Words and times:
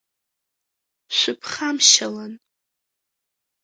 Шәԥхамшьалан. 1.17 2.33